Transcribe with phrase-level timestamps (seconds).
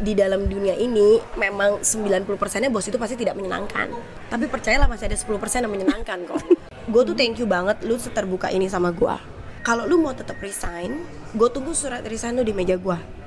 [0.00, 3.92] di dalam dunia ini memang 90%-nya bos itu pasti tidak menyenangkan.
[4.32, 5.28] Tapi percayalah masih ada 10%
[5.60, 6.40] yang menyenangkan kok.
[6.92, 9.16] gue tuh thank you banget lu seterbuka ini sama gue.
[9.60, 11.04] Kalau lu mau tetap resign,
[11.36, 13.19] gue tunggu surat resign lu di meja gue.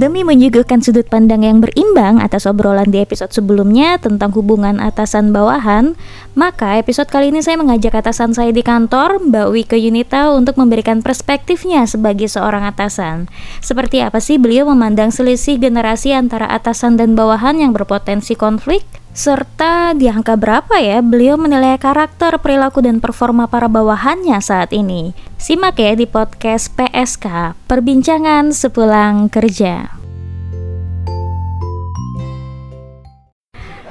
[0.00, 5.92] Demi menyuguhkan sudut pandang yang berimbang atas obrolan di episode sebelumnya tentang hubungan atasan bawahan,
[6.32, 11.04] maka episode kali ini saya mengajak atasan saya di kantor, Mbak Wike Yunita, untuk memberikan
[11.04, 13.28] perspektifnya sebagai seorang atasan.
[13.60, 18.99] Seperti apa sih beliau memandang selisih generasi antara atasan dan bawahan yang berpotensi konflik?
[19.20, 25.12] Serta di angka berapa ya beliau menilai karakter, perilaku, dan performa para bawahannya saat ini.
[25.36, 29.92] Simak ya di podcast PSK, Perbincangan Sepulang Kerja.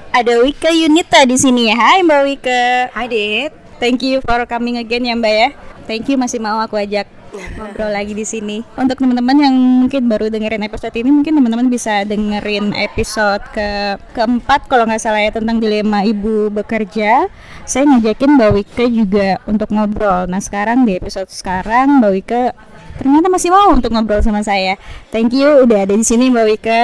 [0.09, 1.77] Ada Wika Yunita di sini ya.
[1.77, 2.89] Hai Mbak Wika.
[2.97, 3.53] Hai Dit.
[3.77, 5.49] Thank you for coming again ya Mbak ya.
[5.85, 8.61] Thank you masih mau aku ajak ngobrol lagi di sini.
[8.75, 14.65] Untuk teman-teman yang mungkin baru dengerin episode ini, mungkin teman-teman bisa dengerin episode ke keempat
[14.67, 17.29] kalau nggak salah ya tentang dilema ibu bekerja.
[17.69, 20.25] Saya ngajakin Mbak Wika juga untuk ngobrol.
[20.25, 22.43] Nah sekarang di episode sekarang Mbak Wika
[22.99, 24.75] ternyata masih mau untuk ngobrol sama saya.
[25.13, 26.79] Thank you udah ada di sini Mbak Wika.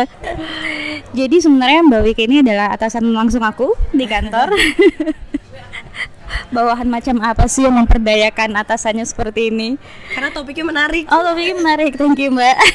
[1.15, 4.51] Jadi sebenarnya Mbak Wika ini adalah atasan langsung aku di kantor.
[6.49, 9.77] bawahan macam apa sih yang memperdayakan atasannya seperti ini?
[10.13, 11.05] Karena topiknya menarik.
[11.09, 11.91] Oh, topiknya menarik.
[11.95, 12.57] Thank you, Mbak.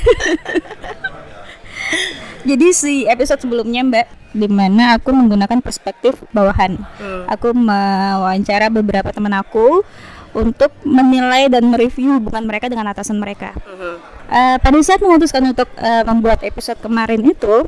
[2.49, 6.81] Jadi si episode sebelumnya, Mbak, di mana aku menggunakan perspektif bawahan.
[6.99, 7.25] Hmm.
[7.29, 9.85] Aku mewawancara beberapa teman aku
[10.31, 13.51] untuk menilai dan mereview hubungan mereka dengan atasan mereka.
[13.67, 13.99] Uh-huh.
[14.31, 17.67] Uh, pada saat memutuskan untuk uh, membuat episode kemarin itu,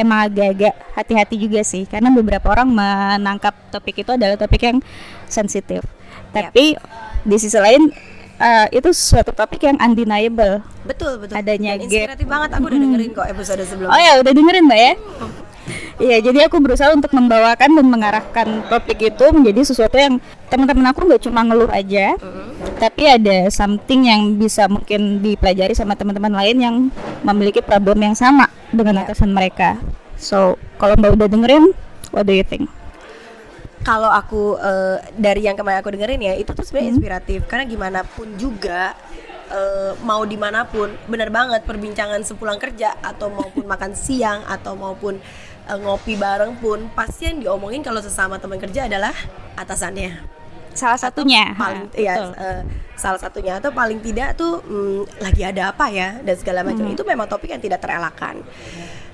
[0.00, 4.78] emang agak-agak hati-hati juga sih karena beberapa orang menangkap topik itu adalah topik yang
[5.30, 5.82] sensitif.
[6.34, 6.74] Tapi
[7.24, 7.90] di sisi lain
[8.38, 10.62] uh, itu suatu topik yang undeniable.
[10.84, 11.34] Betul, betul.
[11.38, 13.94] Adanya Dan inspiratif banget aku udah dengerin kok episode sebelumnya.
[13.94, 14.94] Oh ya, udah dengerin Mbak ya?
[15.94, 20.18] Iya, jadi aku berusaha untuk membawakan dan mengarahkan topik itu menjadi sesuatu yang
[20.50, 22.82] teman-teman aku nggak cuma ngeluh aja, mm-hmm.
[22.82, 26.76] tapi ada something yang bisa mungkin dipelajari sama teman-teman lain yang
[27.22, 29.06] memiliki problem yang sama dengan yeah.
[29.06, 29.78] atasan mereka.
[30.18, 31.64] So, kalau Mbak udah dengerin,
[32.10, 32.66] what do you think?
[33.86, 36.94] Kalau aku uh, dari yang kemarin aku dengerin ya, itu tuh sebenarnya hmm.
[36.98, 38.98] inspiratif karena gimana pun juga
[39.52, 44.74] uh, mau di mana pun, benar banget perbincangan sepulang kerja atau maupun makan siang atau
[44.74, 45.20] maupun
[45.68, 49.14] uh, ngopi bareng pun pasti yang diomongin kalau sesama teman kerja adalah
[49.56, 50.20] atasannya.
[50.74, 51.54] Salah satunya.
[51.54, 52.60] atau paling ha, ya uh,
[52.98, 53.62] salah satunya.
[53.62, 56.90] Atau paling tidak tuh um, lagi ada apa ya dan segala macam.
[56.90, 56.94] Hmm.
[56.94, 58.42] itu memang topik yang tidak terelakkan.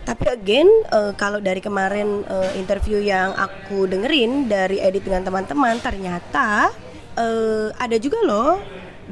[0.00, 5.76] Tapi again uh, kalau dari kemarin uh, interview yang aku dengerin dari edit dengan teman-teman
[5.78, 6.72] ternyata
[7.20, 8.56] uh, ada juga loh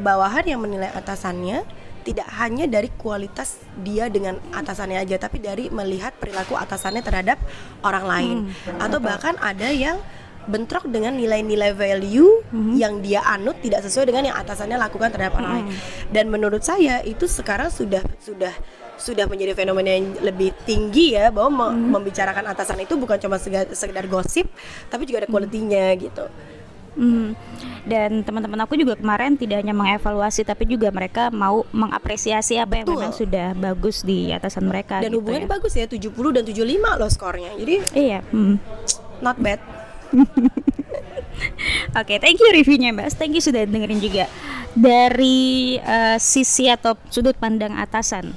[0.00, 1.77] bawahan yang menilai atasannya
[2.08, 7.36] tidak hanya dari kualitas dia dengan atasannya aja tapi dari melihat perilaku atasannya terhadap
[7.84, 10.00] orang lain hmm, atau bahkan ada yang
[10.48, 12.74] bentrok dengan nilai-nilai value mm-hmm.
[12.80, 15.44] yang dia anut tidak sesuai dengan yang atasannya lakukan terhadap mm-hmm.
[15.44, 15.76] orang lain.
[15.76, 16.08] Hmm.
[16.08, 18.56] Dan menurut saya itu sekarang sudah sudah
[18.98, 21.92] sudah menjadi fenomena yang lebih tinggi ya bahwa mm-hmm.
[21.92, 24.48] membicarakan atasan itu bukan cuma sekedar, sekedar gosip
[24.88, 26.04] tapi juga ada kualitinya mm-hmm.
[26.08, 26.24] gitu.
[26.98, 27.38] Hmm.
[27.86, 32.86] Dan teman-teman aku juga kemarin tidak hanya mengevaluasi tapi juga mereka mau mengapresiasi apa yang
[32.90, 32.98] Betul.
[32.98, 34.98] memang sudah bagus di atasan mereka.
[34.98, 35.54] Dan gitu hubungannya ya.
[35.54, 37.54] bagus ya 70 dan 75 loh skornya.
[37.54, 38.58] Jadi iya, hmm.
[39.22, 39.62] not bad.
[41.94, 43.14] Oke, okay, thank you reviewnya Mbak.
[43.14, 44.26] Thank you sudah dengerin juga.
[44.74, 48.34] Dari uh, sisi atau sudut pandang atasan,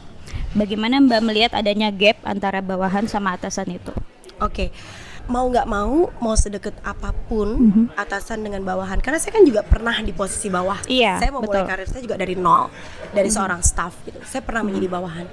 [0.54, 3.92] bagaimana Mbak melihat adanya gap antara bawahan sama atasan itu?
[4.38, 4.70] Oke.
[4.70, 7.86] Okay mau nggak mau mau sedekat apa pun mm-hmm.
[7.98, 9.02] atasan dengan bawahan.
[9.04, 10.82] Karena saya kan juga pernah di posisi bawah.
[10.88, 12.70] Iya, saya mau mulai karir saya juga dari nol
[13.12, 13.36] dari mm-hmm.
[13.36, 14.18] seorang staff gitu.
[14.26, 14.78] Saya pernah mm-hmm.
[14.78, 15.28] menjadi bawahan.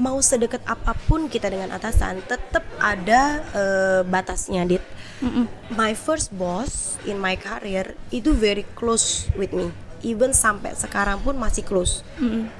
[0.00, 4.84] Mau sedekat apa pun kita dengan atasan tetap ada uh, batasnya dit.
[5.20, 5.76] Mm-hmm.
[5.76, 9.68] my first boss in my career itu very close with me.
[10.00, 12.00] Even sampai sekarang pun masih close.
[12.16, 12.59] Mm-hmm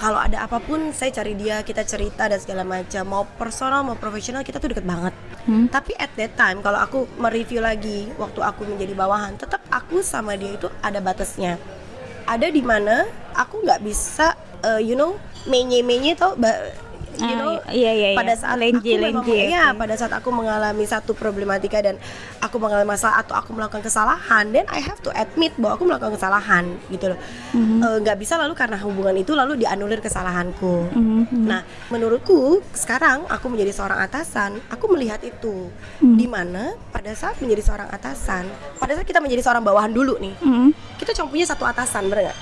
[0.00, 3.04] kalau ada apa pun saya cari dia kita cerita dan segala macam.
[3.04, 5.14] Mau personal mau profesional kita tuh deket banget.
[5.40, 5.72] Hmm.
[5.72, 10.36] tapi at that time kalau aku mereview lagi waktu aku menjadi bawahan tetap aku sama
[10.36, 11.56] dia itu ada batasnya.
[12.28, 15.16] Ada di mana aku nggak bisa uh, you know
[15.48, 16.36] menye menye tau
[17.16, 18.16] you Ah, know iya, iya, iya.
[18.16, 19.76] pada saat Lenji, aku memang, lenji, oke.
[19.76, 21.98] pada saat aku mengalami satu problematika dan
[22.38, 26.14] aku mengalami masalah atau aku melakukan kesalahan then I have to admit bahwa aku melakukan
[26.14, 27.18] kesalahan gitu loh
[27.50, 27.78] Mhm.
[27.80, 31.42] Eh, nggak bisa lalu karena hubungan itu lalu dianulir kesalahanku Mhm.
[31.42, 31.60] Nah,
[31.90, 35.66] menurutku sekarang aku menjadi seorang atasan, aku melihat itu
[35.98, 36.14] Hmm.
[36.14, 38.46] di mana pada saat menjadi seorang atasan,
[38.76, 40.70] pada saat kita menjadi seorang bawahan dulu nih, Mhm.
[40.96, 42.38] kita cuma punya satu atasan, bener nggak?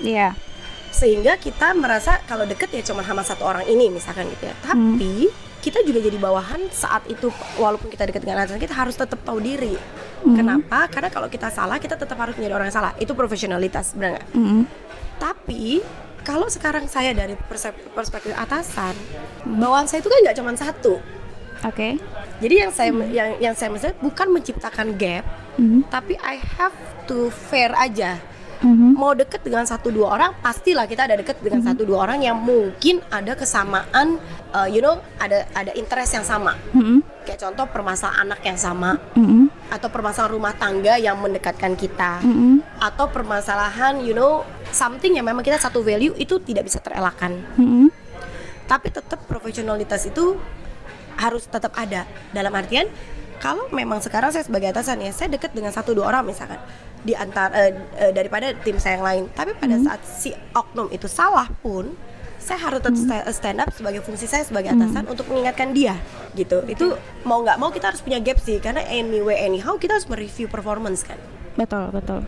[0.00, 0.28] Iya.
[0.94, 4.54] Sehingga kita merasa kalau deket ya cuma sama satu orang ini misalkan gitu ya.
[4.62, 5.26] Tapi
[5.58, 9.42] kita juga jadi bawahan saat itu walaupun kita dekat dengan atasan kita harus tetap tahu
[9.42, 9.74] diri.
[10.24, 10.88] Kenapa?
[10.88, 12.92] Karena kalau kita salah kita tetap harus menjadi orang yang salah.
[12.96, 14.26] Itu profesionalitas, benar nggak?
[14.32, 14.60] Mhm.
[15.20, 15.84] Tapi
[16.24, 17.36] kalau sekarang saya dari
[17.92, 18.96] perspektif atasan,
[19.44, 20.96] bawahan saya itu kan nggak cuma satu.
[21.64, 21.96] Oke.
[22.44, 25.24] Jadi yang saya yang yang saya maksud bukan menciptakan gap,
[25.56, 25.88] Mhm.
[25.88, 26.76] tapi I have
[27.08, 28.20] to fair aja.
[28.64, 28.96] Mhm.
[28.96, 32.40] Mau deket dengan satu dua orang, pastilah kita ada deket dengan satu dua orang yang
[32.40, 34.16] mungkin ada kesamaan,
[34.56, 36.56] uh, you know, ada ada interest yang sama.
[36.72, 37.04] Mhm.
[37.28, 39.52] Kayak contoh permasalahan anak yang sama, Mhm.
[39.68, 42.80] atau permasalahan rumah tangga yang mendekatkan kita, Mhm.
[42.80, 47.44] atau permasalahan, you know, something yang memang kita satu value itu tidak bisa terelakkan.
[47.60, 47.92] Mhm.
[48.64, 50.40] tapi tetap profesionalitas itu
[51.20, 52.88] harus tetap ada dalam artian
[53.36, 56.56] kalau memang sekarang saya sebagai atasan ya saya dekat dengan satu dua orang misalkan
[57.04, 61.04] di antar eh, eh, daripada tim saya yang lain tapi pada saat si oknum itu
[61.04, 61.92] salah pun
[62.40, 65.96] saya harus tetap sta- stand up sebagai fungsi saya sebagai atasan untuk mengingatkan dia
[66.32, 70.04] gitu itu mau nggak mau kita harus punya gap sih karena anyway anyhow kita harus
[70.04, 71.16] mereview performance kan
[71.54, 72.20] Betul, betul.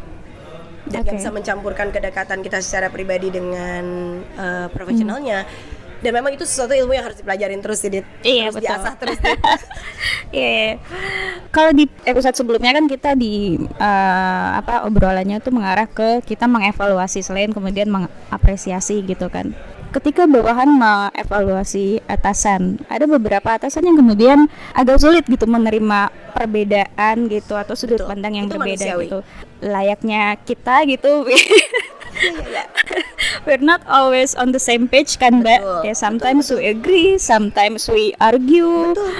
[0.86, 1.18] dan Oke.
[1.18, 3.84] bisa mencampurkan kedekatan kita secara pribadi dengan
[4.22, 5.42] eh, profesionalnya
[5.96, 8.04] dan memang itu sesuatu ilmu yang harus dipelajarin terus sih Dit.
[8.20, 8.68] Iya, harus betul.
[8.68, 9.40] diasah terus Dit.
[10.36, 10.52] Iya.
[10.52, 10.72] iya.
[11.48, 17.24] Kalau di episode sebelumnya kan kita di eh, apa obrolannya tuh mengarah ke kita mengevaluasi
[17.24, 19.56] selain kemudian mengapresiasi gitu kan.
[19.96, 24.44] Ketika bawahan mengevaluasi atasan, ada beberapa atasan yang kemudian
[24.76, 28.10] agak sulit gitu menerima perbedaan gitu atau sudut Betul.
[28.12, 29.04] pandang yang Itu berbeda manusiawi.
[29.08, 29.18] gitu.
[29.64, 31.24] Layaknya kita gitu.
[32.16, 32.64] Iya.
[33.46, 35.60] We're not always on the same page kan, Mbak?
[35.62, 38.94] Betul, Ya sometimes we agree, sometimes we argue.
[38.94, 39.12] Betul.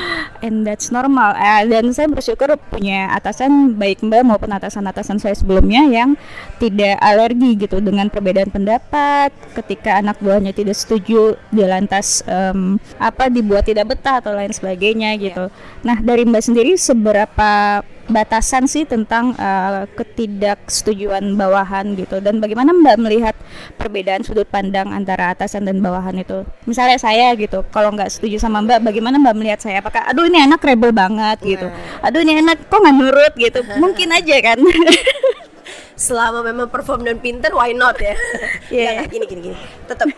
[0.42, 1.36] And that's normal.
[1.36, 6.18] Eh, dan saya bersyukur punya atasan baik Mbak maupun atasan-atasan saya sebelumnya yang
[6.58, 9.30] tidak alergi gitu dengan perbedaan pendapat.
[9.54, 15.14] Ketika anak buahnya tidak setuju, dia lantas em, apa dibuat tidak betah atau lain sebagainya
[15.20, 15.48] gitu.
[15.84, 22.18] Nah, dari Mbak sendiri seberapa batasan sih tentang eh, ketidaksetujuan bawahan gitu.
[22.22, 23.36] Dan bagaimana Mbak melihat
[23.76, 26.46] perbedaan sudut pandang antara atasan dan bawahan itu?
[26.66, 29.82] Misalnya saya gitu kalau nggak setuju sama Mbak bagaimana Mbak melihat saya?
[29.82, 31.66] Apakah aduh ini anak rebel banget gitu.
[32.02, 33.32] Aduh ini anak kok nggak nurut?
[33.36, 33.60] gitu.
[33.82, 34.58] Mungkin aja kan.
[35.96, 38.14] Selama memang perform dan pinter why not ya?
[38.72, 38.82] Iya.
[38.82, 39.56] Nggak, nggak, gini gini gini.
[39.88, 40.08] Tetap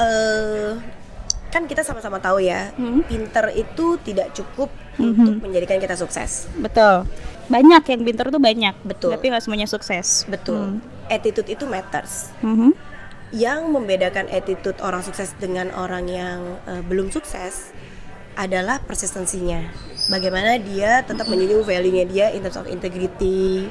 [0.00, 0.70] eh
[1.50, 3.02] kan kita sama-sama tahu ya Hmm.
[3.02, 4.70] pinter itu tidak cukup
[5.02, 6.46] untuk menjadikan kita sukses.
[6.54, 7.06] Betul
[7.50, 9.10] banyak yang pintar tuh banyak Betul.
[9.12, 10.78] tapi nggak semuanya sukses betul
[11.10, 12.70] attitude itu matters Mhm.
[13.30, 17.74] yang membedakan attitude orang sukses dengan orang yang eh, belum sukses
[18.32, 19.68] adalah persistensinya.
[20.06, 23.68] Bagaimana dia tetap menjunjung value-nya dia in terms of integrity,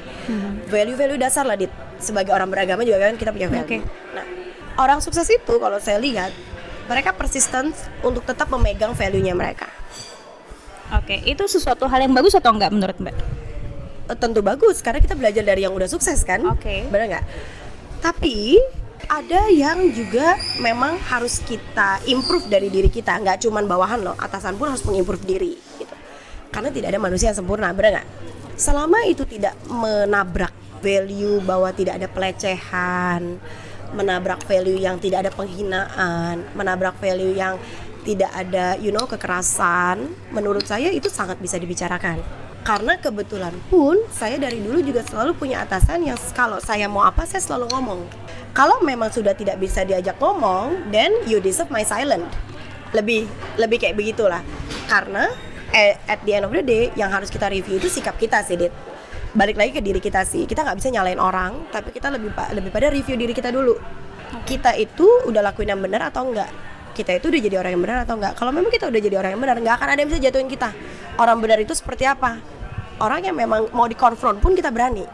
[0.66, 1.72] value-value dasar lah dit.
[1.98, 3.66] Sebagai orang beragama juga kan kita punya value.
[3.66, 3.78] Oke.
[4.14, 4.24] Nah,
[4.78, 6.30] orang sukses itu kalau saya lihat
[6.86, 9.66] mereka persisten untuk tetap memegang value-nya mereka.
[10.90, 13.14] oke itu sesuatu hal yang bagus atau enggak menurut Mbak
[14.18, 16.42] tentu bagus karena kita belajar dari yang udah sukses kan.
[16.48, 16.88] Oke.
[16.88, 17.26] Benar nggak?
[18.00, 18.56] Tapi
[19.10, 24.54] ada yang juga memang harus kita improve dari diri kita, nggak cuman bawahan loh, atasan
[24.54, 25.94] pun harus mengimprove diri gitu.
[26.50, 28.08] Karena tidak ada manusia yang sempurna, benar nggak?
[28.60, 30.52] Selama itu tidak menabrak
[30.84, 33.40] value bahwa tidak ada pelecehan,
[33.96, 37.56] menabrak value yang tidak ada penghinaan, menabrak value yang
[38.00, 44.38] tidak ada you know kekerasan, menurut saya itu sangat bisa dibicarakan karena kebetulan pun saya
[44.38, 48.06] dari dulu juga selalu punya atasan yang kalau saya mau apa saya selalu ngomong.
[48.54, 52.22] Kalau memang sudah tidak bisa diajak ngomong then you deserve my silent
[52.94, 53.26] lebih
[53.58, 54.38] lebih kayak begitulah.
[54.86, 55.26] Karena
[55.74, 58.54] eh, at the end of the day yang harus kita review itu sikap kita sih
[58.54, 58.70] dit.
[59.34, 60.46] Balik lagi ke diri kita sih.
[60.46, 63.74] Kita nggak bisa nyalain orang tapi kita lebih lebih pada review diri kita dulu.
[64.46, 67.98] Kita itu udah lakuin yang benar atau enggak kita itu udah jadi orang yang benar
[68.02, 70.22] atau enggak kalau memang kita udah jadi orang yang benar nggak akan ada yang bisa
[70.22, 70.70] jatuhin kita.
[71.18, 72.59] Orang benar itu seperti apa
[73.00, 75.08] orang yang memang mau dikonfront pun kita berani.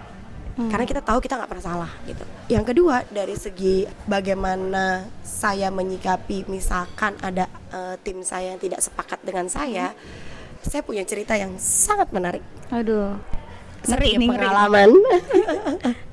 [0.56, 2.24] Karena kita tahu kita nggak pernah salah gitu.
[2.48, 9.20] Yang kedua dari segi bagaimana saya menyikapi misalkan ada eh, tim saya yang tidak sepakat
[9.20, 9.92] dengan saya
[10.64, 12.42] saya punya cerita yang sangat menarik.
[12.74, 13.20] Aduh.
[13.86, 14.38] Ngeri nih, ngeri.
[14.42, 14.90] pengalaman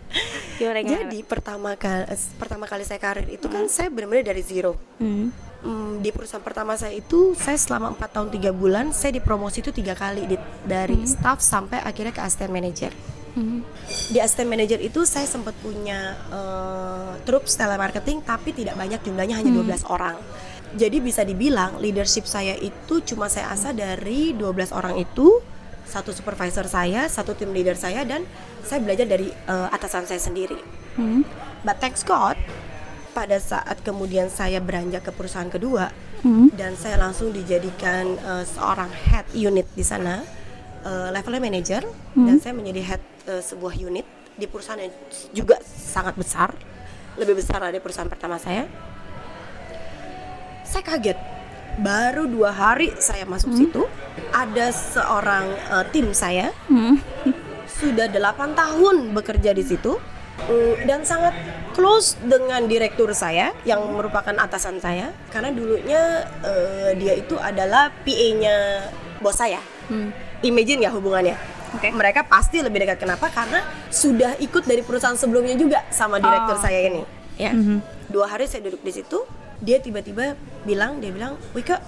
[0.58, 1.10] Gimana, gimana?
[1.10, 2.04] Jadi pertama kali
[2.38, 4.78] pertama kali saya karir itu kan saya benar-benar dari zero.
[5.02, 5.34] Hmm.
[5.64, 9.72] Hmm, di perusahaan pertama saya itu saya selama 4 tahun 3 bulan saya dipromosi itu
[9.72, 12.92] tiga kali di- dari staff sampai akhirnya ke assistant manager.
[13.34, 13.64] Hmm.
[14.12, 19.52] Di assistant manager itu saya sempat punya eh, trup telemarketing tapi tidak banyak jumlahnya hanya
[19.56, 20.20] 12 orang.
[20.74, 25.40] Jadi bisa dibilang leadership saya itu cuma saya asah dari 12 orang itu
[25.84, 28.24] satu supervisor saya, satu tim leader saya dan
[28.64, 30.58] saya belajar dari eh, atasan saya sendiri.
[30.96, 31.28] Hmm.
[31.64, 32.36] But thanks God
[33.14, 36.48] pada saat kemudian saya beranjak ke perusahaan kedua Hmm.
[36.56, 40.24] dan saya langsung dijadikan eh, seorang head unit di sana
[40.88, 41.84] eh, levelnya manager
[42.16, 44.08] dan saya menjadi head eh, sebuah unit
[44.40, 44.96] di perusahaan yang
[45.36, 46.56] juga sangat besar
[47.20, 48.72] lebih besar dari perusahaan pertama saya
[50.64, 51.20] saya kaget
[51.84, 53.84] baru dua hari saya masuk situ
[54.32, 56.98] ada seorang eh, tim saya Hmm.
[57.68, 59.98] sudah 8 tahun bekerja di situ
[60.46, 61.34] mm, dan sangat
[61.74, 66.02] close dengan direktur saya yang merupakan atasan saya karena dulunya
[66.46, 68.88] eh, dia itu adalah PA-nya
[69.20, 69.60] bos saya.
[69.90, 70.14] Hmm.
[70.44, 71.36] Imagine ya hubungannya.
[71.74, 71.90] Oke.
[71.90, 73.34] Mereka pasti lebih dekat kenapa?
[73.34, 77.02] Karena sudah ikut dari perusahaan sebelumnya juga sama direktur Oh, saya ini.
[77.40, 77.50] Ya.
[77.50, 77.82] Mhm.
[78.14, 79.26] Dua hari saya duduk di situ,
[79.58, 81.82] dia tiba-tiba bilang, dia bilang, Wika,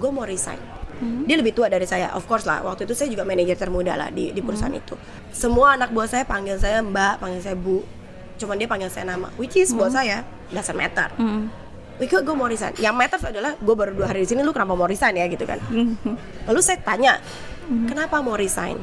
[0.00, 0.56] gue mau resign.
[0.98, 2.60] Dia lebih tua dari saya, of course lah.
[2.60, 4.98] Waktu itu saya juga manajer termuda lah di, di perusahaan itu.
[5.30, 7.82] Semua anak buah saya panggil saya Mbak, panggil saya Bu.
[8.38, 11.10] Cuman dia panggil saya nama, which is buat saya doesn't matter.
[11.18, 11.50] Hmm.
[11.98, 12.78] Wika, gue mau resign.
[12.78, 15.42] Yang matters adalah gue baru dua hari di sini, lu kenapa mau resign ya gitu
[15.42, 15.58] kan?
[15.66, 15.98] Hmm.
[16.46, 17.18] Lalu saya tanya,
[17.90, 18.78] kenapa mau resign?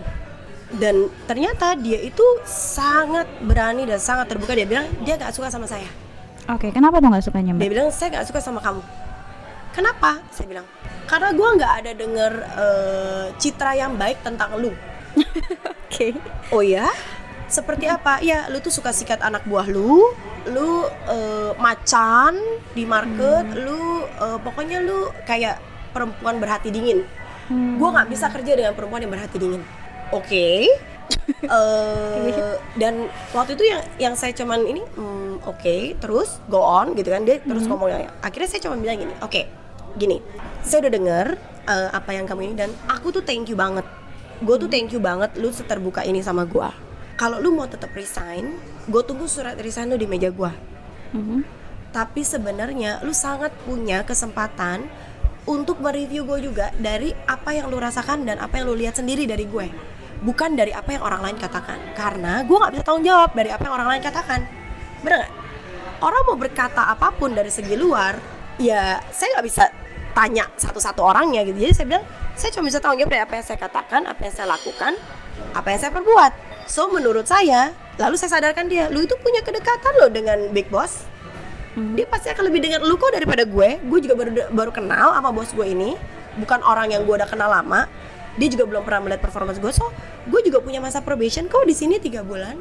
[0.75, 4.51] Dan ternyata dia itu sangat berani dan sangat terbuka.
[4.51, 5.88] Dia bilang dia gak suka sama saya.
[6.51, 7.72] Oke, kenapa tuh nggak sukanya Dia mbak?
[7.72, 8.84] bilang saya gak suka sama kamu.
[9.75, 10.24] Kenapa?
[10.32, 10.67] Saya bilang
[11.05, 14.72] karena gue nggak ada denger eh, citra yang baik tentang lu.
[15.86, 16.17] Oke.
[16.50, 16.89] Oh ya?
[17.46, 18.24] Seperti apa?
[18.25, 20.10] Ya, lu tuh suka sikat anak buah lu,
[20.50, 22.39] lu eh, macan
[22.74, 25.62] di market, lu eh, pokoknya lu kayak
[25.94, 27.05] perempuan berhati dingin.
[27.77, 29.62] Gua nggak bisa kerja dengan perempuan yang berhati dingin.
[30.10, 30.65] Oke.
[31.46, 37.13] Eh, dan waktu itu yang yang saya cuman ini hmm, oke terus go on gitu
[37.13, 39.64] kan dia terus ngomongnya akhirnya saya cuma bilang gini oke
[39.96, 40.20] gini
[40.66, 41.25] saya udah denger
[41.70, 43.86] eh, apa yang kamu ini dan aku tuh thank you banget.
[44.44, 46.74] Gue tuh thank you banget lu seterbuka ini sama gua.
[47.16, 50.52] Kalau lu mau tetap resign gue tunggu surat resign lu di meja gua.
[51.16, 51.64] Mhm.
[51.96, 54.84] tapi sebenarnya lu sangat punya kesempatan
[55.48, 59.24] untuk mereview gue juga dari apa yang lu rasakan dan apa yang lu lihat sendiri
[59.24, 59.72] dari gue.
[60.20, 61.80] Bukan dari apa yang orang lain katakan.
[61.96, 64.44] Karena gue nggak bisa tanggung jawab dari apa yang orang lain katakan.
[65.08, 65.34] Bener nggak?
[66.04, 68.20] Orang mau berkata apa pun dari segi luar
[68.60, 69.64] ya saya nggak bisa
[70.15, 71.60] tanya satu-satu orangnya gitu.
[71.60, 74.34] Jadi saya bilang saya cuma bisa tanggung jawab dari apa yang saya katakan apa yang
[74.34, 74.93] saya lakukan
[75.51, 76.31] apa yang saya perbuat.
[76.65, 81.03] So menurut saya lalu saya sadarkan dia lu itu punya kedekatan loh dengan big boss.
[81.75, 83.69] Dia pasti akan lebih dengar lu kok daripada gue.
[83.84, 86.00] Gue juga baru baru kenal sama bos gue ini.
[86.39, 87.91] Bukan orang yang gue udah kenal lama.
[88.39, 89.72] Dia juga belum pernah melihat performance gue.
[89.75, 89.91] So
[90.31, 92.55] gue juga punya masa probation kok di sini tiga bulan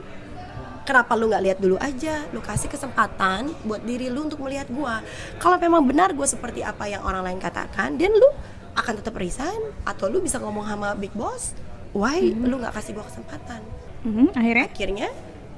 [0.84, 2.24] kenapa lu nggak lihat dulu aja?
[2.30, 4.94] Lu kasih kesempatan buat diri lu untuk melihat gue
[5.40, 8.28] kalau memang benar gue seperti apa yang orang lain katakan dan lu
[8.74, 11.54] akan tetap resign atau lu bisa ngomong sama big boss
[11.94, 13.60] why lu nggak kasih gue kesempatan?
[14.04, 14.66] Mhm, Akhirnya?
[14.68, 15.08] akhirnya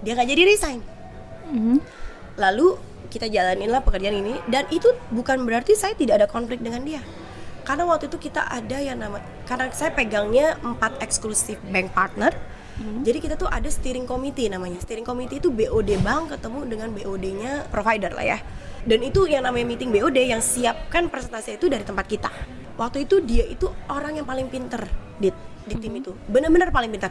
[0.00, 0.80] dia nggak jadi resign.
[1.46, 1.78] Mhm.
[2.36, 2.74] lalu
[3.08, 7.00] kita jalaninlah pekerjaan ini dan itu bukan berarti saya tidak ada konflik dengan dia.
[7.64, 9.18] Karena waktu itu kita ada yang nama
[9.48, 12.30] karena saya pegangnya empat eksklusif bank partner
[12.76, 14.76] jadi kita tuh ada steering committee namanya.
[14.84, 18.38] Steering committee itu BOD bank ketemu dengan BOD-nya provider lah ya.
[18.84, 22.30] Dan itu yang namanya meeting BOD yang siapkan presentasi itu dari tempat kita.
[22.76, 24.84] Waktu itu dia itu orang yang paling pinter
[25.16, 25.32] di
[25.66, 26.12] di tim itu.
[26.28, 27.10] Benar-benar paling pintar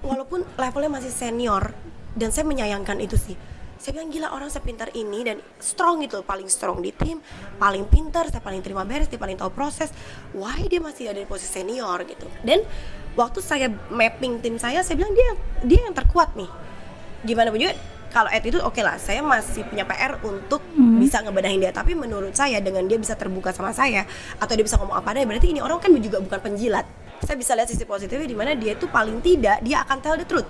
[0.00, 1.76] walaupun levelnya masih senior
[2.16, 3.36] dan saya menyayangkan itu sih.
[3.76, 7.18] Saya bilang gila orang sepintar ini dan strong gitu paling strong di tim
[7.58, 9.92] paling pintar saya paling terima beres dia paling tahu proses.
[10.32, 12.24] Why dia masih ada di posisi senior gitu?
[12.40, 12.64] Dan
[13.18, 15.30] waktu saya mapping tim saya saya bilang dia
[15.64, 16.50] dia yang terkuat nih.
[17.22, 17.74] Gimana pun juga
[18.12, 20.60] kalau attitude oke lah saya masih punya PR untuk
[21.00, 21.72] bisa ngebedahin dia.
[21.72, 24.04] Tapi menurut saya dengan dia bisa terbuka sama saya
[24.36, 26.84] atau dia bisa ngomong apa adanya berarti ini orang kan juga bukan penjilat.
[27.22, 30.26] Saya bisa lihat sisi positifnya di mana dia itu paling tidak dia akan tell the
[30.26, 30.48] truth.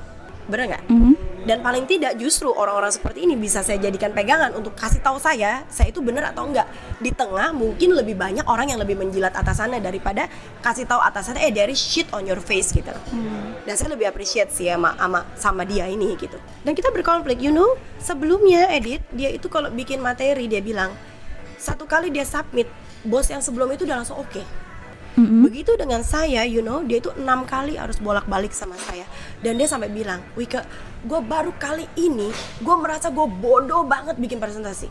[0.51, 0.85] Bener nggak?
[0.91, 1.32] Mhm.
[1.43, 5.67] Dan paling tidak justru orang-orang seperti ini bisa saya jadikan pegangan untuk kasih tahu saya
[5.67, 6.67] saya itu benar atau enggak.
[7.03, 10.31] Di tengah mungkin lebih banyak orang yang lebih menjilat atasannya daripada
[10.63, 12.95] kasih tahu atasannya eh dari shit on your face gitu.
[13.67, 16.39] Dan saya lebih appreciate sih sama, sama sama dia ini gitu.
[16.63, 17.75] Dan kita berkonflik you know.
[18.03, 20.91] Sebelumnya edit dia itu kalau bikin materi dia bilang
[21.55, 22.67] satu kali dia submit
[23.07, 24.43] bos yang sebelum itu udah langsung oke
[25.13, 25.45] Mm-mm.
[25.45, 29.05] Begitu dengan saya, you know, dia itu enam kali harus bolak-balik sama saya.
[29.45, 30.65] Dan dia sampai bilang, Wika,
[31.05, 32.33] gue baru kali ini,
[32.65, 34.89] gue merasa gue bodoh banget bikin presentasi.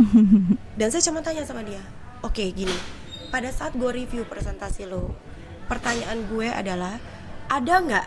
[0.80, 1.84] Dan saya cuma tanya sama dia,
[2.24, 2.72] oke gini,
[3.28, 5.12] pada saat gue review presentasi lo,
[5.68, 6.96] pertanyaan gue adalah,
[7.52, 8.06] ada nggak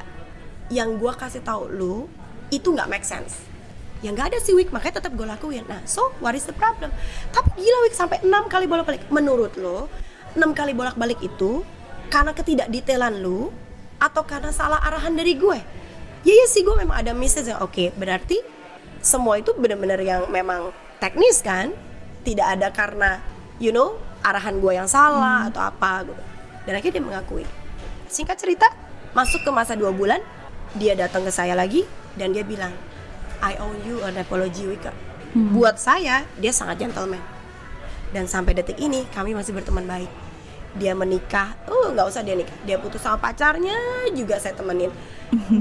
[0.73, 2.09] yang gue kasih tahu lo
[2.49, 3.45] itu nggak make sense?
[4.01, 5.63] Ya nggak ada sih Wik, makanya tetap gue lakuin.
[5.69, 6.89] Nah, so what is the problem?
[7.29, 9.05] Tapi gila Wik sampai enam kali bolak-balik.
[9.13, 9.87] Menurut lo,
[10.33, 11.61] enam kali bolak-balik itu
[12.09, 13.49] karena ketidakdetailan lu
[13.97, 15.59] atau karena salah arahan dari gue?
[16.23, 18.39] Ya ya sih gue memang ada message yang oke, berarti
[19.03, 20.71] semua itu benar-benar yang memang
[21.03, 21.75] teknis kan?
[22.23, 23.19] Tidak ada karena
[23.59, 26.23] you know arahan gue yang salah atau apa gitu.
[26.63, 27.45] Dan akhirnya dia mengakui.
[28.07, 28.67] Singkat cerita,
[29.11, 30.23] masuk ke masa dua bulan,
[30.79, 31.83] dia datang ke saya lagi
[32.15, 32.71] dan dia bilang,
[33.43, 34.95] I owe you an apology Wika.
[35.33, 37.19] Buat saya, dia sangat gentleman.
[38.13, 40.22] Dan sampai detik ini kami masih berteman baik.
[40.73, 42.57] Dia menikah, oh nggak usah dia nikah.
[42.65, 43.77] Dia putus sama pacarnya
[44.17, 44.89] juga saya temenin.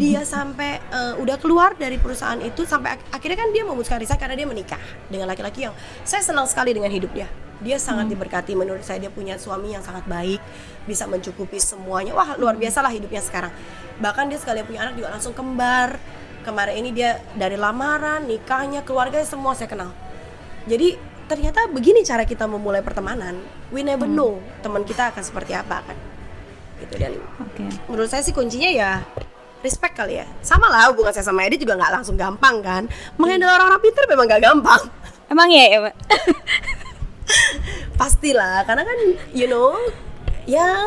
[0.00, 4.16] Dia sampai eh, udah keluar dari perusahaan itu sampai ak- akhirnya kan dia memutuskan resign
[4.16, 4.80] karena dia menikah
[5.12, 7.28] dengan laki-laki yang saya senang sekali dengan hidup dia.
[7.62, 10.42] Dia sangat diberkati menurut saya dia punya suami yang sangat baik,
[10.88, 12.10] bisa mencukupi semuanya.
[12.16, 13.54] Wah luar biasa lah hidupnya sekarang.
[14.02, 15.94] Bahkan dia sekali punya anak juga langsung kembar.
[16.42, 19.94] Kemarin ini dia dari lamaran, nikahnya, keluarganya semua saya kenal.
[20.66, 23.38] Jadi ternyata begini cara kita memulai pertemanan.
[23.70, 25.96] We never know teman kita akan seperti apa kan.
[26.82, 27.64] Gitu dan Oke.
[27.86, 29.00] menurut saya sih kuncinya ya
[29.62, 30.26] respect kali ya.
[30.42, 32.82] Sama lah hubungan saya sama Edi juga nggak langsung gampang kan.
[33.16, 34.82] Menghandle orang-orang pintar memang nggak gampang.
[35.30, 35.96] Emang ya, ya Mbak?
[38.00, 38.98] Pastilah karena kan
[39.32, 39.72] you know
[40.44, 40.84] ya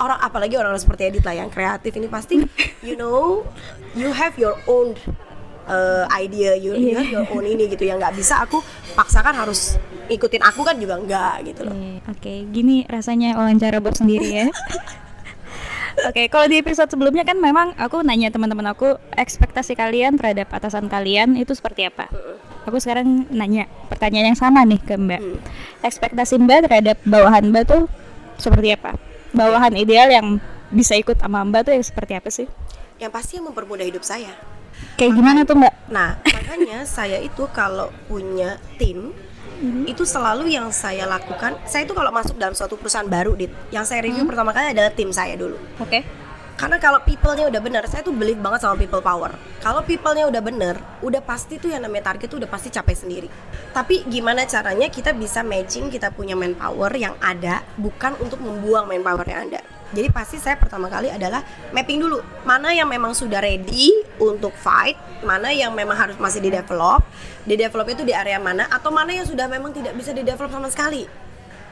[0.00, 2.40] orang apalagi orang seperti Edit lah yang kreatif ini pasti
[2.86, 3.44] you know
[3.96, 4.94] you have your own
[5.66, 8.62] uh, idea you, you have your own ini gitu yang nggak bisa aku
[8.94, 13.98] paksakan harus ikutin aku kan juga enggak gitu loh Oke, Oke, gini rasanya wawancara bos
[13.98, 14.46] sendiri ya.
[16.08, 20.92] Oke, kalau di episode sebelumnya kan memang aku nanya teman-teman aku ekspektasi kalian terhadap atasan
[20.92, 22.12] kalian itu seperti apa.
[22.68, 25.20] Aku sekarang nanya pertanyaan yang sama nih ke Mbak.
[25.24, 25.40] Hmm.
[25.80, 27.82] Ekspektasi Mbak terhadap bawahan Mbak tuh
[28.36, 29.00] seperti apa?
[29.32, 30.36] Bawahan ideal yang
[30.68, 32.46] bisa ikut sama Mbak tuh yang seperti apa sih?
[32.96, 34.32] yang pasti yang mempermudah hidup saya
[34.96, 35.72] Kayak gimana tuh Mbak?
[35.92, 39.12] Nah, makanya saya itu kalau punya tim
[39.88, 41.56] itu selalu yang saya lakukan.
[41.64, 44.92] Saya itu kalau masuk dalam suatu perusahaan baru, dit, yang saya review pertama kali adalah
[44.92, 45.56] tim saya dulu.
[45.80, 46.04] Oke.
[46.56, 49.28] Karena kalau people-nya udah bener, saya tuh believe banget sama people power.
[49.60, 53.28] Kalau people-nya udah bener, udah pasti tuh yang namanya target tuh udah pasti capai sendiri.
[53.76, 59.28] Tapi gimana caranya kita bisa matching kita punya manpower yang ada, bukan untuk membuang manpower
[59.28, 59.60] yang ada.
[59.94, 62.18] Jadi pasti saya pertama kali adalah mapping dulu.
[62.42, 67.06] Mana yang memang sudah ready untuk fight, mana yang memang harus masih di develop,
[67.46, 70.50] di develop itu di area mana, atau mana yang sudah memang tidak bisa di develop
[70.50, 71.26] sama sekali.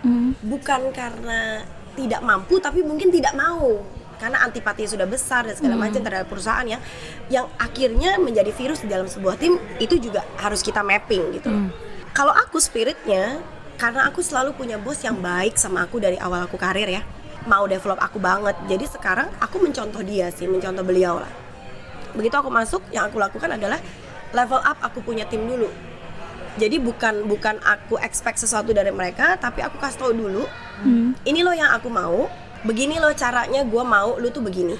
[0.04, 0.36] Hmm.
[0.44, 1.64] bukan karena
[1.96, 3.80] tidak mampu tapi mungkin tidak mau.
[4.20, 6.78] Karena antipati sudah besar dan segala macam terhadap perusahaan yang
[7.32, 11.50] yang akhirnya menjadi virus di dalam sebuah tim itu juga harus kita mapping gitu.
[12.12, 13.42] Kalau aku spiritnya
[13.80, 17.02] karena aku selalu punya bos yang baik sama aku dari awal aku karir ya
[17.44, 18.56] mau develop aku banget.
[18.68, 21.32] Jadi sekarang aku mencontoh dia sih mencontoh beliau lah.
[22.14, 23.78] Begitu aku masuk yang aku lakukan adalah
[24.34, 25.68] level up aku punya tim dulu.
[26.54, 30.46] Jadi bukan bukan aku expect sesuatu dari mereka tapi aku kasih tahu dulu
[31.26, 32.30] ini loh yang aku mau
[32.62, 34.78] begini loh caranya gue mau lu tuh begini.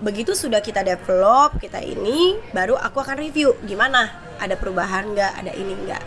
[0.00, 4.08] Begitu sudah kita develop kita ini baru aku akan review gimana
[4.40, 6.02] ada perubahan nggak ada ini nggak.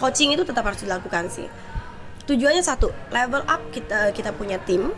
[0.00, 1.44] Coaching itu tetap harus dilakukan sih.
[2.24, 4.96] Tujuannya satu level up kita kita punya tim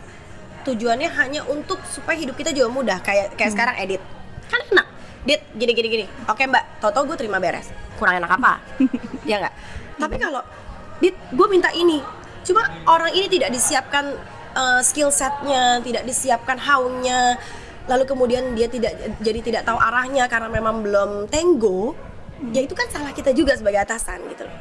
[0.67, 2.99] tujuannya hanya untuk supaya hidup kita juga mudah.
[2.99, 4.01] Kayak kayak sekarang edit.
[4.51, 4.87] Kan enak.
[5.23, 6.05] Dit gini gini gini.
[6.27, 6.83] Oke mbak.
[6.83, 7.71] Tau gue terima beres.
[7.95, 8.59] Kurang enak apa?
[9.29, 9.53] Ya nggak?
[9.99, 10.43] Tapi kalau
[10.99, 12.03] dit gue minta ini.
[12.43, 14.15] Cuma orang ini tidak disiapkan
[14.55, 17.39] uh, skill setnya tidak disiapkan how-nya.
[17.87, 21.95] Lalu kemudian dia tidak jadi tidak tahu arahnya karena memang belum tenggo.
[22.51, 24.57] Ya itu kan salah kita juga sebagai atasan gitu loh.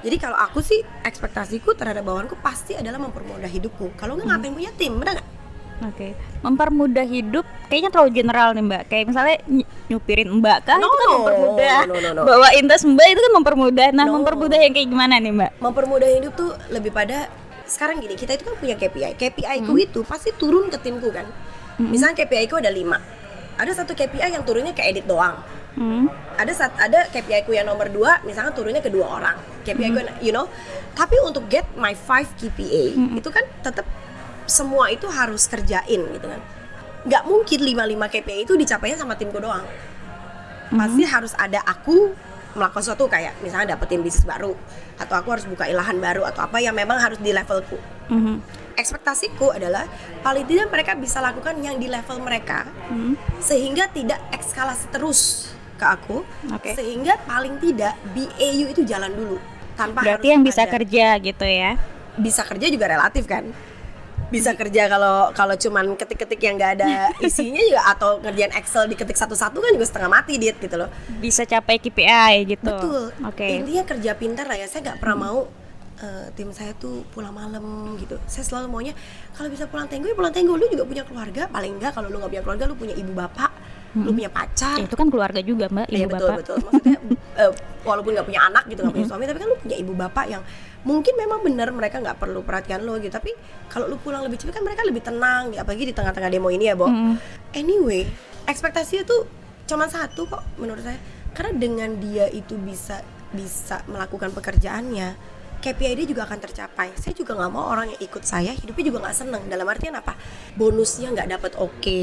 [0.00, 3.92] Jadi kalau aku sih ekspektasiku terhadap bawahanku pasti adalah mempermudah hidupku.
[4.00, 4.96] Kalau nggak ngapain punya tim?
[4.96, 5.39] Benar nggak
[5.80, 8.82] Oke, mempermudah hidup kayaknya terlalu general nih mbak.
[8.86, 11.78] Kayak misalnya ny- nyupirin mbak kan No, itu kan no, mempermudah.
[11.82, 12.22] no, no, no.
[12.22, 13.88] Bawain tas mbak itu kan mempermudah.
[13.90, 14.12] Nah, No.
[14.14, 15.50] mempermudah yang kayak gimana nih mbak?
[15.58, 17.32] mempermudah hidup tuh lebih pada
[17.64, 21.22] sekarang gini kita itu kan punya KPI KPI ku itu pasti turun ke timku kan
[21.78, 22.82] misalnya KPI ku ada 5
[23.54, 25.38] ada satu KPI yang turunnya ke edit doang
[25.70, 26.10] Hmm.
[26.34, 30.02] ada saat ada KPI ku yang nomor 2 misalnya turunnya ke dua orang KPI ku
[30.18, 30.50] you know
[30.92, 33.86] tapi untuk get my 5 KPA itu kan tetap
[34.50, 36.40] semua itu harus kerjain gitu kan
[37.00, 39.64] nggak mungkin 5-5 KPI itu dicapainya sama timku doang
[40.70, 42.12] pasti harus ada aku
[42.50, 44.54] melakukan sesuatu kayak misalnya dapetin bisnis baru
[44.96, 47.78] atau aku harus buka ilahan baru atau apa yang memang harus di levelku
[48.10, 48.42] Mhm.
[48.74, 49.86] ekspektasiku adalah
[50.20, 53.14] paling tidak mereka bisa lakukan yang di level mereka Mhm.
[53.38, 55.20] sehingga tidak ekskalasi terus
[55.74, 56.74] ke aku Oke.
[56.74, 59.38] sehingga paling tidak BAU itu jalan dulu
[59.72, 61.72] tanpa Berarti harus yang bisa ada- kerja gitu ya.
[62.12, 63.46] bisa kerja juga relatif kan
[64.30, 69.18] bisa kerja kalau kalau cuman ketik-ketik yang nggak ada isinya juga atau ngerjain Excel diketik
[69.18, 70.88] satu-satu kan juga setengah mati dit gitu loh.
[71.18, 72.70] Bisa capai KPI gitu.
[72.70, 73.10] betul.
[73.26, 73.46] Oke.
[73.46, 74.70] intinya kerja pintar lah ya.
[74.70, 75.38] Saya nggak pernah mau
[75.98, 78.16] eh, tim saya tuh pulang malam gitu.
[78.30, 78.94] Saya selalu maunya
[79.34, 80.54] kalau bisa pulang tenggo ya pulang tenggo.
[80.54, 81.50] Lu juga punya keluarga?
[81.50, 83.52] Paling enggak kalau lu nggak punya keluarga lu punya ibu bapak
[83.90, 84.78] lu punya pacar.
[84.78, 86.38] Ya, itu kan keluarga juga mbak, Iya ibu betul bapak.
[86.46, 86.56] betul.
[86.62, 86.98] Maksudnya
[87.42, 87.50] eh,
[87.82, 90.42] walaupun nggak punya anak gitu nggak punya suami, tapi kan lu punya ibu bapak yang
[90.80, 93.12] mungkin memang benar mereka nggak perlu perhatian lo gitu.
[93.12, 93.32] Tapi
[93.68, 96.68] kalau lu pulang lebih cepat kan mereka lebih tenang, ya, apalagi di tengah-tengah demo ini
[96.68, 96.88] ya, Bo.
[96.88, 97.20] Mm-mm.
[97.52, 98.08] Anyway,
[98.48, 99.28] ekspektasinya tuh
[99.68, 100.98] cuma satu kok menurut saya.
[101.30, 105.14] Karena dengan dia itu bisa bisa melakukan pekerjaannya,
[105.62, 106.90] KPI dia juga akan tercapai.
[106.98, 109.42] Saya juga nggak mau orang yang ikut saya hidupnya juga nggak seneng.
[109.46, 110.18] Dalam artian apa?
[110.58, 112.02] Bonusnya nggak dapat oke,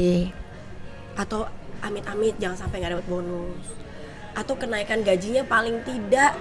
[1.18, 1.44] atau
[1.84, 3.66] amit-amit jangan sampai nggak dapat bonus,
[4.32, 6.38] atau kenaikan gajinya paling tidak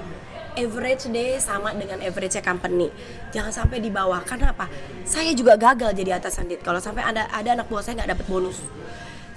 [0.58, 2.90] average deh sama dengan average company.
[3.30, 4.26] Jangan sampai di bawah.
[4.26, 4.66] Karena apa?
[5.06, 6.60] Saya juga gagal jadi atasan dit.
[6.60, 8.58] Kalau sampai ada ada anak buah saya nggak dapat bonus.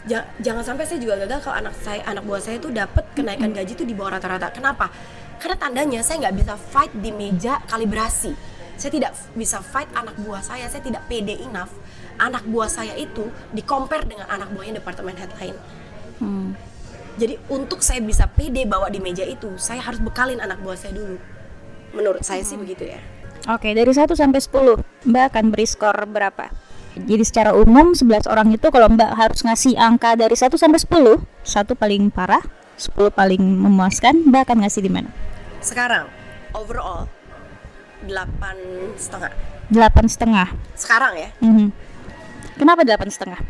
[0.09, 3.53] Ja- jangan sampai saya juga gagal kalau anak saya anak buah saya itu dapat kenaikan
[3.53, 4.49] gaji itu di bawah rata-rata.
[4.49, 4.89] Kenapa?
[5.37, 8.33] Karena tandanya saya nggak bisa fight di meja kalibrasi.
[8.81, 10.65] Saya tidak bisa fight anak buah saya.
[10.73, 11.73] Saya tidak pede enough.
[12.17, 15.57] Anak buah saya itu di compare dengan anak buahnya departemen head lain.
[16.21, 16.70] Hmm.
[17.19, 20.95] Jadi untuk saya bisa pede bawa di meja itu, saya harus bekalin anak buah saya
[20.95, 21.19] dulu.
[21.91, 23.01] Menurut saya sih begitu ya.
[23.51, 26.53] Oke, dari 1 sampai 10, Mbak akan beri skor berapa?
[26.95, 31.23] Jadi secara umum 11 orang itu kalau Mbak harus ngasih angka dari 1 sampai 10,
[31.41, 32.45] satu paling parah,
[32.77, 35.09] 10 paling memuaskan, Mbak akan ngasih di mana?
[35.65, 36.07] Sekarang
[36.53, 37.09] overall
[38.05, 38.57] delapan
[38.97, 39.33] setengah.
[39.71, 40.49] Delapan setengah.
[40.75, 41.69] Sekarang ya Mhm.
[42.61, 43.41] Kenapa delapan setengah?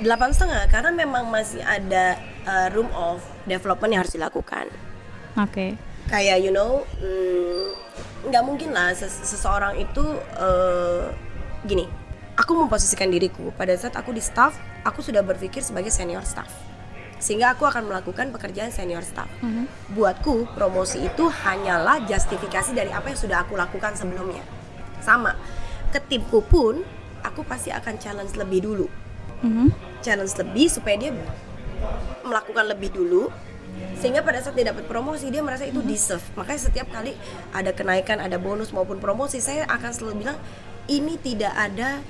[0.00, 4.66] Delapan setengah karena memang masih ada uh, room of development yang harus dilakukan.
[5.36, 5.76] Oke.
[6.08, 7.64] Kayak you know mm,
[8.26, 10.02] nggak mungkin lah ses- seseorang itu
[10.36, 11.12] uh,
[11.62, 11.86] gini.
[12.34, 16.48] Aku memposisikan diriku pada saat aku di staff, aku sudah berpikir sebagai senior staff.
[17.20, 19.28] Sehingga aku akan melakukan pekerjaan senior staff.
[19.40, 19.68] Mhm.
[19.92, 24.40] buatku promosi itu hanyalah justifikasi dari apa yang sudah aku lakukan sebelumnya
[25.00, 25.34] sama
[25.90, 26.80] ke timku pun
[27.20, 28.86] aku pasti akan challenge lebih dulu
[29.40, 29.72] Mhm.
[30.00, 31.12] Challenge lebih supaya dia
[32.24, 33.32] melakukan lebih dulu
[33.96, 36.24] sehingga pada saat dia dapat promosi dia merasa itu deserve.
[36.36, 37.16] Makanya setiap kali
[37.52, 40.38] ada kenaikan ada bonus maupun promosi saya akan selalu bilang
[40.88, 42.00] ini tidak ada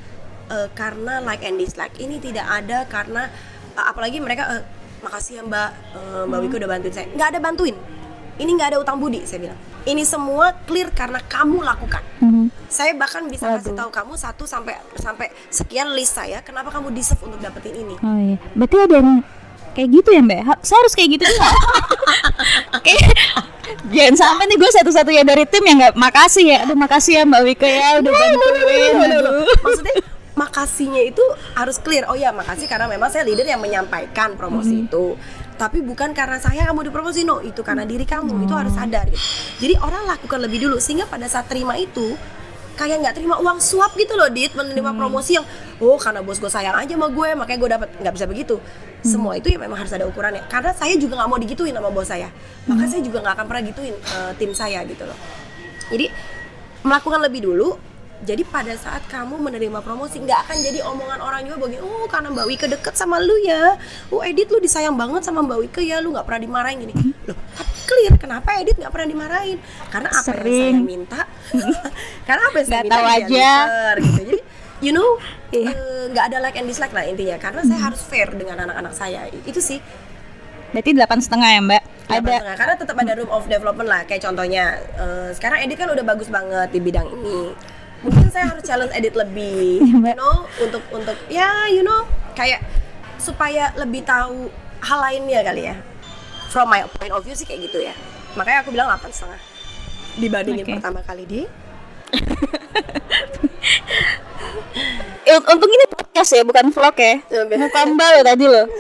[0.51, 1.95] eh, karena like and dislike.
[1.99, 3.31] Ini tidak ada karena
[3.75, 4.63] eh, apalagi mereka eh,
[5.03, 7.07] makasih ya mbak eh, mbak Wiko udah bantuin saya.
[7.11, 7.77] Nggak ada bantuin.
[8.41, 12.47] Ini nggak ada utang budi saya bilang ini semua clear karena kamu lakukan Mhm.
[12.67, 13.81] saya bahkan bisa kasih Waduh.
[13.81, 18.17] tahu kamu satu sampai sampai sekian list saya kenapa kamu deserve untuk dapetin ini Oh
[18.17, 18.37] iya.
[18.53, 19.11] Berarti ada yang
[19.71, 20.41] kayak gitu ya Mbak?
[20.61, 21.47] Saya harus kayak gitu juga.
[22.85, 23.07] Kayak
[23.89, 26.59] jangan sampai nih gue satu-satunya dari tim yang nggak makasih ya.
[26.65, 28.95] Aduh makasih ya Mbak Wika ya udah bantuin.
[29.61, 29.95] Maksudnya
[30.33, 31.25] makasihnya itu
[31.55, 35.15] harus clear oh ya makasih karena memang saya leader yang menyampaikan promosi itu
[35.61, 37.45] tapi bukan karena saya kamu dipromosi no.
[37.45, 38.49] Itu karena diri kamu.
[38.49, 39.21] Itu harus sadar gitu.
[39.61, 42.17] Jadi orang lakukan lebih dulu sehingga pada saat terima itu
[42.81, 45.45] kayak nggak terima uang suap gitu loh dit menerima promosi yang
[45.85, 48.57] oh karena bos gue sayang aja sama gue makanya gue dapat nggak bisa begitu.
[49.05, 50.49] Semua itu ya memang harus ada ukurannya.
[50.49, 52.33] Karena saya juga nggak mau digituin sama bos saya.
[52.65, 55.19] Maka saya juga nggak akan pernah gituin eh, tim saya gitu loh.
[55.93, 56.09] Jadi
[56.81, 57.90] melakukan lebih dulu
[58.21, 62.29] jadi pada saat kamu menerima promosi nggak akan jadi omongan orang juga begini oh karena
[62.29, 63.81] Mbak Wika deket sama lu ya
[64.13, 66.93] oh Edit lu disayang banget sama Mbak Wika ya lu nggak pernah dimarahin gini
[67.25, 67.39] loh
[67.89, 70.77] clear kenapa Edit nggak pernah dimarahin karena apa yang saya Sering.
[70.85, 71.21] minta
[72.29, 73.25] karena apa yang saya minta tahu aja.
[73.25, 74.41] deliver, gitu jadi
[74.85, 75.11] you know
[75.51, 75.75] Iya.
[75.75, 79.27] eh, nggak ada like and dislike lah intinya karena saya harus fair dengan anak-anak saya
[79.49, 79.83] itu sih
[80.71, 81.83] Berarti delapan setengah ya Mbak?
[82.07, 82.23] Ada.
[82.23, 82.55] setengah.
[82.55, 86.31] karena tetap ada room of development lah kayak contohnya eh, sekarang edit kan udah bagus
[86.31, 87.51] banget di bidang ini
[88.01, 92.65] mungkin saya harus challenge edit lebih you know untuk untuk ya you know kayak
[93.21, 94.49] supaya lebih tahu
[94.81, 95.77] hal lainnya kali ya
[96.49, 97.93] from my point of view sih kayak gitu ya
[98.35, 99.41] makanya aku bilang delapan setengah
[100.17, 100.73] dibandingin Oke.
[100.81, 101.43] pertama kali di
[105.31, 107.23] Eh, Untung ini podcast ya, bukan vlog ya.
[107.31, 107.47] Ya.
[107.47, 108.63] Muka Mbak lo tadi lo.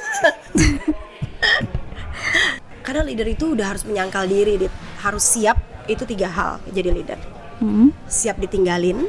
[2.90, 4.72] karena leader itu udah harus menyangkal diri Dit.
[4.98, 5.54] harus siap
[5.86, 7.18] itu tiga hal jadi leader
[7.60, 7.92] Hmm.
[8.08, 9.04] siap ditinggalin,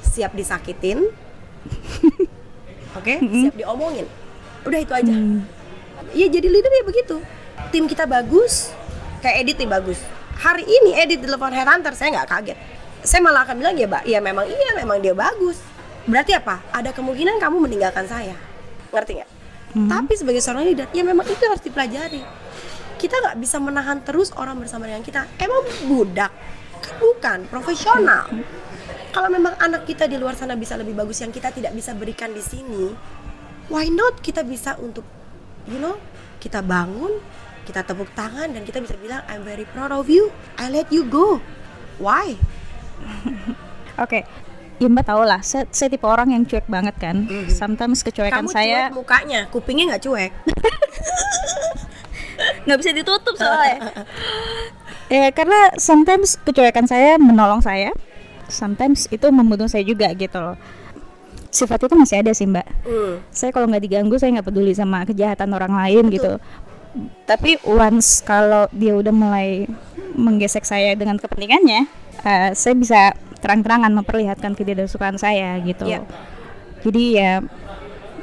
[0.00, 1.12] siap disakitin,
[2.98, 4.08] oke, siap diomongin.
[4.64, 5.12] Udah itu aja.
[6.16, 7.16] Iya jadi leader ya begitu.
[7.68, 8.72] Tim kita bagus,
[9.20, 10.00] kayak edit nih bagus.
[10.40, 12.58] Hari ini edit di telepon headhunter saya nggak kaget.
[13.04, 15.60] Saya malah akan bilang ya mbak ya memang iya memang dia bagus.
[16.08, 16.64] Berarti apa?
[16.72, 18.36] Ada kemungkinan kamu meninggalkan saya.
[18.92, 19.30] Ngerti nggak?
[19.76, 19.92] Hmm.
[19.92, 22.24] tapi sebagai seorang leader ya memang itu harus dipelajari.
[22.96, 25.28] Kita nggak bisa menahan terus orang bersama dengan kita.
[25.36, 26.32] Emang budak
[26.98, 28.28] bukan profesional
[29.10, 32.30] kalau memang anak kita di luar sana bisa lebih bagus yang kita tidak bisa berikan
[32.32, 32.92] di sini
[33.72, 35.04] why not kita bisa untuk
[35.66, 35.96] you know
[36.38, 37.18] kita bangun
[37.66, 41.02] kita tepuk tangan dan kita bisa bilang I'm very proud of you I let you
[41.02, 41.42] go
[41.98, 42.38] why
[44.04, 44.24] Oke.
[44.76, 47.24] Ya mbak tau lah, saya, saya tipe orang yang cuek banget kan.
[47.48, 50.32] Sometimes kecuekan kamu saya cuek mukanya kupingnya nggak cuek
[52.68, 53.80] nggak bisa ditutup soalnya.
[55.06, 57.94] ya karena sometimes kecuekan saya menolong saya,
[58.50, 60.56] sometimes itu membunuh saya juga gitu loh.
[61.50, 62.66] Sifat itu masih ada sih mbak.
[62.84, 63.22] Hmm.
[63.32, 66.36] Saya kalau nggak diganggu saya nggak peduli sama kejahatan orang lain gitu.
[67.28, 69.68] Tapi once kalau dia udah mulai
[70.16, 71.84] menggesek saya dengan kepentingannya,
[72.24, 73.00] eh, saya bisa
[73.40, 75.84] terang-terangan memperlihatkan ketidaksukaan saya gitu.
[75.86, 76.02] Iya.
[76.82, 77.32] Jadi ya,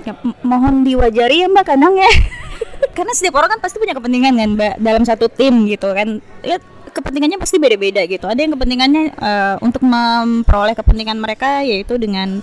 [0.04, 2.12] ya mohon diwajari ya mbak kadang ya.
[2.98, 6.22] Karena setiap orang kan pasti punya kepentingan kan mbak dalam satu tim gitu kan.
[6.42, 6.58] Ya
[6.94, 8.30] kepentingannya pasti beda-beda gitu.
[8.30, 12.40] Ada yang kepentingannya eh, untuk memperoleh kepentingan mereka yaitu dengan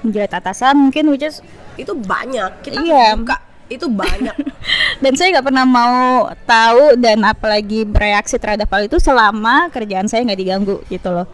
[0.00, 1.44] menjilat atasan mungkin which is
[1.76, 3.16] itu banyak kita Iya.
[3.16, 3.36] buka
[3.70, 4.34] itu banyak
[5.04, 10.26] dan saya nggak pernah mau tahu dan apalagi bereaksi terhadap hal itu selama kerjaan saya
[10.26, 11.28] nggak diganggu gitu loh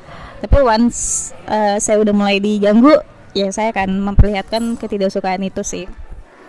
[0.44, 2.92] tapi once eh, saya udah mulai diganggu
[3.32, 5.88] ya saya akan memperlihatkan ketidaksukaan itu sih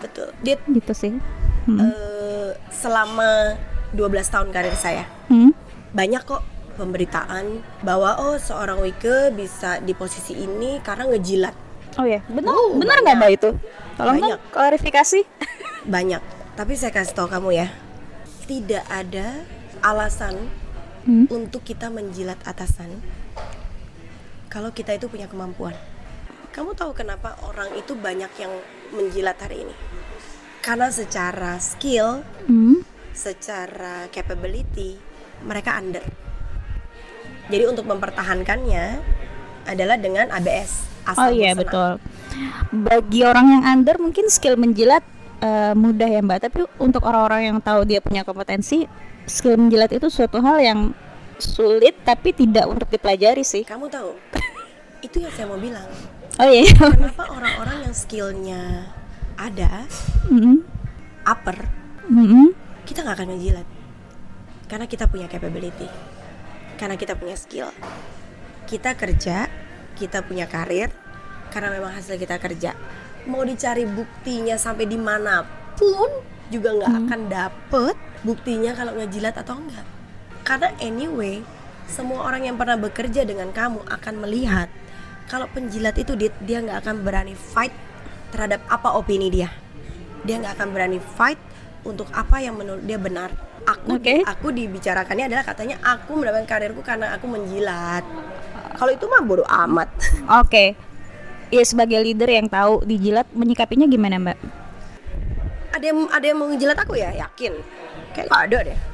[0.04, 1.16] betul Dit gitu sih
[1.64, 1.80] hmm.
[1.80, 3.56] eh, selama
[3.96, 5.52] 12 tahun karir saya Hmm?
[5.98, 6.46] Banyak kok
[6.78, 11.54] pemberitaan bahwa oh seorang Wike bisa di posisi ini karena ngejilat.
[11.98, 12.54] Oh ya benar.
[12.54, 13.50] Oh, benar nggak mbak itu?
[13.98, 14.38] Tolong dong Banyak.
[14.54, 15.20] klarifikasi.
[15.90, 16.22] Banyak.
[16.54, 17.68] Tapi saya kasih tahu kamu ya
[18.46, 19.42] tidak ada
[19.82, 20.46] alasan
[20.98, 21.24] Hmm?
[21.30, 23.00] untuk kita menjilat atasan
[24.46, 25.72] kalau kita itu punya kemampuan.
[26.52, 28.52] Kamu tahu kenapa orang itu banyak yang
[28.92, 29.74] menjilat hari ini?
[30.60, 32.84] Karena secara skill Hmm?
[33.16, 35.00] secara capability
[35.42, 36.02] mereka under.
[37.48, 38.84] Jadi untuk mempertahankannya
[39.64, 40.88] adalah dengan ABS.
[41.08, 41.60] oh iya bosenan.
[41.64, 41.90] betul
[42.70, 45.00] bagi orang yang under mungkin skill menjilat
[45.40, 48.84] eh, mudah ya mbak tapi untuk orang-orang yang tahu dia punya kompetensi
[49.24, 50.92] skill menjilat itu suatu hal yang
[51.40, 54.12] sulit tapi tidak untuk dipelajari sih Kamu tahu?
[55.06, 55.88] itu yang saya mau bilang.
[56.36, 58.92] oh iya Kenapa orang-orang yang skillnya
[59.40, 59.88] ada
[60.28, 60.60] Mm-mm.
[61.24, 61.56] upper
[62.04, 62.52] Mm-mm.
[62.84, 63.64] kita nggak akan menjilat
[64.68, 65.88] karena kita punya capability.
[66.78, 67.72] Karena kita punya skill.
[68.68, 69.48] Kita kerja
[69.98, 70.94] kita punya karir
[71.50, 72.78] karena memang hasil kita kerja.
[73.26, 75.42] Mau dicari buktinya sampai di mana
[75.74, 79.84] pun juga nggak akan dapet buktinya kalau ngejilat atau enggak.
[80.46, 81.42] Karena anyway
[81.90, 84.70] semua orang yang pernah bekerja dengan kamu akan melihat
[85.26, 87.74] kalau penjilat itu dia dia nggak akan berani fight
[88.30, 89.50] terhadap apa opini dia.
[90.22, 91.40] Dia nggak akan berani fight
[91.82, 94.24] untuk apa yang menurut dia benar aku Oke.
[94.24, 98.00] aku dibicarakannya adalah katanya aku mendapatkan karirku karena aku menjilat.
[98.74, 99.92] Kalau itu mah bodoh amat.
[100.40, 100.72] Oke.
[101.48, 104.38] Ya sebagai leader yang tahu dijilat menyikapinya gimana mbak?
[105.70, 107.12] Ada yang ada yang mau ngejilat aku ya?
[107.14, 107.52] Yakin.
[108.12, 108.78] Kayak ada deh.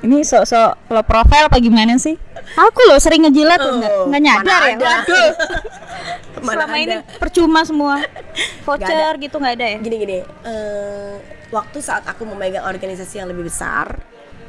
[0.00, 2.16] Ini sok-sok lo profil apa gimana sih?
[2.56, 4.72] Aku loh sering ngejilat Oh, nggak nyadar ya?
[4.72, 4.84] ada.
[5.04, 5.30] waduh.
[6.40, 6.80] Mana selama ada.
[6.80, 8.00] ini percuma semua
[8.64, 11.14] voucher gitu nggak ada ya gini gini eh,
[11.50, 13.98] waktu saat aku memegang organisasi yang lebih besar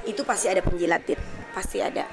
[0.06, 1.22] itu pasti ada penjilat Dit.
[1.52, 2.06] pasti ada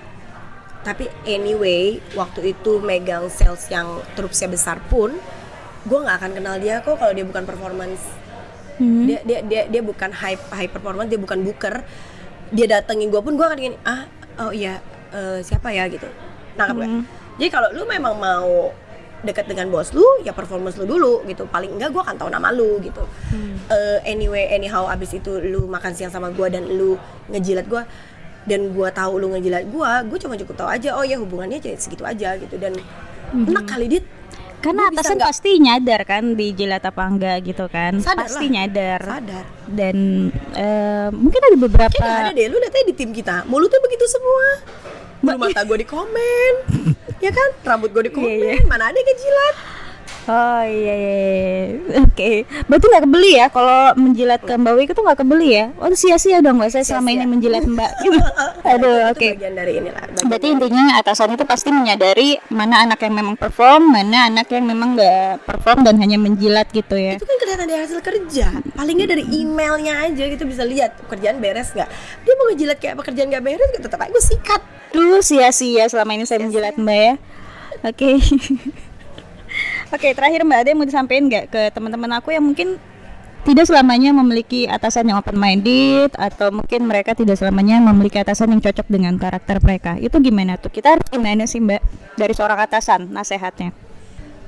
[0.82, 5.12] tapi anyway waktu itu megang sales yang trupsnya besar pun
[5.84, 8.02] gue nggak akan kenal dia kok kalau dia bukan performance
[8.78, 9.10] Hmm.
[9.10, 11.82] dia dia dia dia bukan high high performance dia bukan booker
[12.54, 14.06] dia datengin gue pun gue akan gini ah
[14.38, 14.78] oh iya
[15.10, 16.06] eh, siapa ya gitu
[16.54, 16.86] nangkap nggak?
[16.86, 17.02] Hmm.
[17.42, 18.70] jadi kalau lu memang mau
[19.18, 21.46] dekat dengan bos lu ya performance lu dulu gitu.
[21.50, 23.02] Paling enggak gue akan tahu nama lu gitu.
[23.68, 26.94] Eh, anyway anyhow abis itu lu makan siang sama gue dan lu
[27.30, 27.82] ngejilat gue
[28.48, 31.76] dan gue tahu lu ngejilat gue gue cuma cukup tahu aja oh ya hubungannya jadi
[31.76, 32.54] segitu aja gitu.
[32.56, 32.78] Dan
[33.34, 34.04] enak kali dit.
[34.58, 38.02] Karena bisa atasan pasti nyadar kan dijilat apa enggak gitu kan.
[38.02, 38.54] Sadar pasti lah.
[38.58, 39.00] nyadar.
[39.06, 39.44] Sadar.
[39.70, 39.96] Dan
[40.54, 43.46] eh, mungkin ada beberapa Kayak nggak ada deh, lu aja di tim kita.
[43.46, 44.46] Mulutnya begitu semua
[45.18, 46.52] Bulu mata gue di komen.
[47.18, 48.70] Ya kan, rambut gue di komen Iya, iya.
[48.70, 49.54] Mana ada yang kejilat
[50.28, 52.04] Oh iya, iya, iya.
[52.04, 52.30] oke.
[52.68, 55.64] Berarti nggak kebeli ya kalau menjilat ke Mbak Wika tuh nggak kebeli ya?
[55.80, 57.90] Oh sia-sia dong mbak saya selama ini menjilat Mbak.
[58.04, 58.20] Gitu.
[58.68, 59.28] Aduh, oke.
[59.36, 60.04] Bagian dari inilah.
[60.04, 64.68] bagian Berarti intinya atasan itu pasti menyadari mana anak yang memang perform, mana anak yang
[64.68, 67.16] memang nggak perform dan hanya menjilat gitu ya.
[67.16, 71.40] itu kan kelihatan dari hasil kerja paling nggak dari emailnya aja gitu bisa lihat kerjaan
[71.40, 71.88] beres nggak
[72.24, 76.24] dia mau ngejilat kayak pekerjaan nggak beres tetap aja gue sikat Duh sia-sia selama ini
[76.24, 77.14] saya menjilat Mbak ya.
[77.84, 78.10] Oke.
[79.88, 82.76] Oke, terakhir Mbak yang mau disampaikan nggak ke teman-teman aku yang mungkin
[83.42, 88.60] tidak selamanya memiliki atasan yang open minded atau mungkin mereka tidak selamanya memiliki atasan yang
[88.60, 89.96] cocok dengan karakter mereka.
[89.96, 90.68] Itu gimana tuh?
[90.68, 91.80] Kita harus gimana sih Mbak
[92.14, 93.72] dari seorang atasan nasehatnya?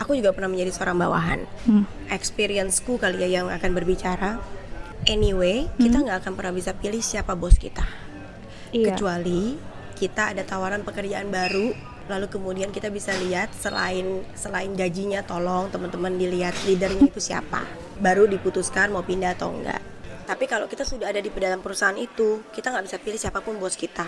[0.00, 1.84] aku juga pernah menjadi seorang bawahan Hmm.
[2.08, 4.40] experienceku kali ya yang akan berbicara
[5.04, 7.84] anyway kita nggak akan pernah bisa pilih siapa bos kita
[8.72, 8.96] Iya.
[8.96, 9.60] kecuali
[10.00, 11.76] kita ada tawaran pekerjaan baru
[12.10, 17.62] lalu kemudian kita bisa lihat selain selain gajinya tolong teman-teman dilihat leadernya itu siapa.
[18.02, 19.78] Baru diputuskan mau pindah atau enggak.
[20.26, 23.62] Tapi kalau kita sudah ada di dalam perusahaan itu kita nggak bisa pilih siapa pun
[23.62, 24.06] bos kita.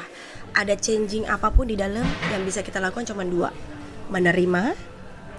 [0.58, 2.02] Ada changing apa pun di dalam
[2.34, 3.54] yang bisa kita lakukan cuma dua.
[4.10, 4.74] Menerima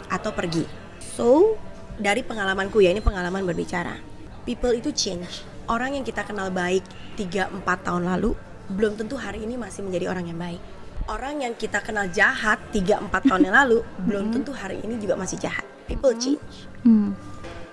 [0.07, 0.63] atau pergi.
[0.99, 1.59] So
[1.99, 3.99] dari pengalamanku ya ini pengalaman berbicara.
[4.47, 5.43] People itu change.
[5.67, 6.83] Orang yang kita kenal baik
[7.15, 8.35] 3-4 tahun lalu
[8.71, 13.09] belum tentu hari ini masih menjadi orang yang baik orang yang kita kenal jahat 3-4
[13.09, 15.65] tahun yang lalu belum tentu hari ini juga masih jahat.
[15.87, 16.69] People change.
[16.83, 17.15] Hmm.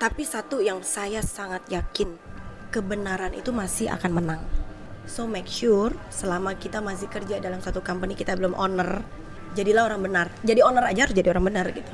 [0.00, 2.14] tapi satu yang saya sangat yakin
[2.72, 4.42] kebenaran itu masih akan menang.
[5.04, 9.02] So make sure selama kita masih kerja dalam satu company kita belum owner
[9.58, 10.26] jadilah orang benar.
[10.46, 11.92] Jadi owner aja harus jadi orang benar gitu.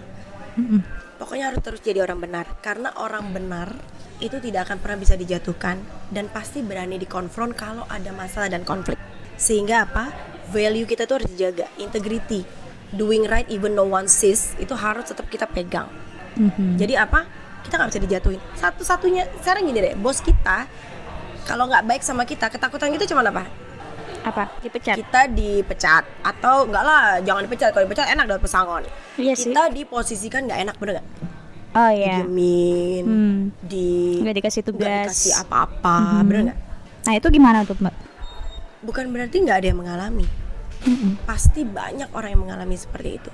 [0.61, 0.81] Mm-mm.
[1.16, 2.46] Pokoknya harus terus jadi orang benar.
[2.61, 3.72] Karena orang benar
[4.20, 5.77] itu tidak akan pernah bisa dijatuhkan
[6.09, 8.96] Dan pasti berani dikonfront kalau ada masalah dan konflik
[9.37, 10.11] Sehingga apa?
[10.46, 12.46] Value kita tuh harus dijaga Integrity
[12.88, 15.88] Doing right even no one sees Itu harus tetap kita pegang
[16.37, 16.77] Mhm.
[16.77, 17.25] Jadi apa?
[17.61, 20.68] Kita nggak bisa dijatuhin Satu-satunya Sekarang gini deh Bos kita
[21.42, 23.49] Kalau nggak baik sama kita Ketakutan kita cuma apa?
[24.22, 24.53] Apa?
[24.61, 24.96] Dipecat?
[24.96, 28.83] Kita dipecat Atau enggak lah Jangan dipecat Kalau dipecat enak dapat pesangon
[29.16, 29.49] Iya sih.
[29.49, 31.09] Kita diposisikan nggak enak bener nggak?
[31.77, 32.25] Oh iya.
[32.25, 33.40] didiemin, Hmm.
[33.61, 35.09] di Nggak dikasih nggak tugas.
[35.12, 36.25] dikasih apa-apa, Mhm.
[36.25, 36.59] bener nggak?
[37.05, 37.94] Nah itu gimana tuh Mbak?
[38.84, 40.26] Bukan berarti nggak ada yang mengalami.
[40.84, 41.16] Mm-mm.
[41.24, 43.30] Pasti banyak orang yang mengalami seperti itu.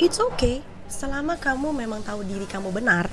[0.00, 3.06] It's okay, selama kamu memang tahu diri kamu benar,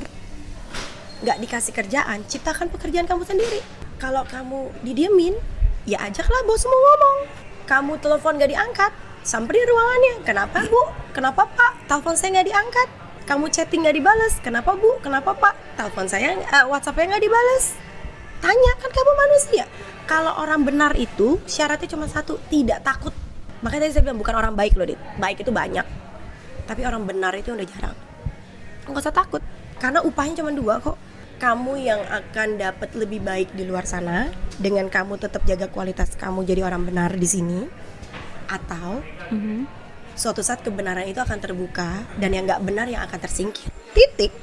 [1.22, 3.62] nggak dikasih kerjaan, ciptakan pekerjaan kamu sendiri.
[3.98, 5.38] Kalau kamu didiemin,
[5.86, 7.18] ya ajaklah bosmu ngomong.
[7.68, 8.92] Kamu telepon nggak diangkat,
[9.26, 10.16] samperin ruangannya.
[10.24, 10.82] Kenapa bu?
[11.12, 11.90] Kenapa pak?
[11.90, 12.88] Telepon saya nggak diangkat.
[13.28, 14.34] Kamu chatting nggak dibalas.
[14.40, 14.98] Kenapa bu?
[15.04, 15.54] Kenapa pak?
[15.76, 17.76] Telepon saya, eh, WhatsAppnya nggak dibalas.
[18.38, 19.66] Tanya kan kamu manusia.
[20.08, 23.12] Kalau orang benar itu syaratnya cuma satu, tidak takut.
[23.66, 25.02] Makanya tadi saya bilang bukan orang baik loh, Dit.
[25.20, 25.84] Baik itu banyak.
[26.70, 27.98] Tapi orang benar itu udah jarang.
[28.88, 29.44] Nggak usah takut,
[29.82, 30.96] karena upahnya cuma dua kok.
[31.38, 36.42] Kamu yang akan dapat lebih baik di luar sana dengan kamu tetap jaga kualitas kamu
[36.48, 37.62] jadi orang benar di sini,
[38.50, 39.70] atau Mhm.
[40.18, 43.70] suatu saat kebenaran itu akan terbuka dan yang nggak benar yang akan tersingkir.
[43.94, 44.34] Titik.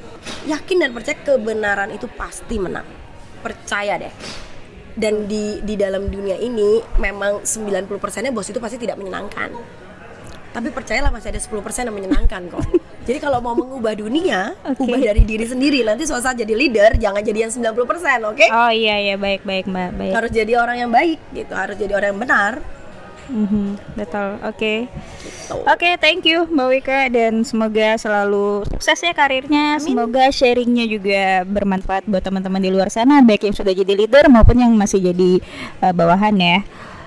[0.47, 2.87] Yakin dan percaya kebenaran itu pasti menang.
[3.45, 4.15] Percaya deh.
[4.97, 9.53] Dan di di dalam dunia ini memang 90%-nya bos itu pasti tidak menyenangkan.
[10.55, 11.51] Tapi percayalah masih ada 10%
[11.83, 12.63] yang menyenangkan kok.
[13.11, 14.87] Jadi kalau mau mengubah dunia, Oke.
[14.87, 15.83] ubah dari diri sendiri.
[15.83, 17.77] Nanti suatu saat jadi leader, jangan jadi yang 90%,
[18.25, 18.47] oke?
[18.49, 20.13] Oh iya iya baik baik Mbak baik.
[20.17, 22.53] Harus jadi orang yang baik gitu, harus jadi orang yang benar.
[23.25, 24.37] Mhm, betul.
[24.45, 24.89] Oke.
[25.21, 25.55] Gitu.
[25.65, 29.81] Oke, thank you Mbak Wika dan semoga selalu sukses ya karirnya.
[29.81, 34.61] Semoga sharingnya juga bermanfaat buat teman-teman di luar sana, baik yang sudah jadi leader maupun
[34.61, 35.41] yang masih jadi
[35.81, 36.59] uh, bawahan ya.